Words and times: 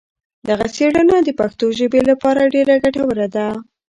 دغه 0.49 0.65
څېړنه 0.75 1.17
د 1.23 1.29
پښتو 1.39 1.65
ژبې 1.79 2.01
لپاره 2.09 2.51
ډېره 2.53 2.75
ګټوره 2.83 3.27
ده. 3.35 3.47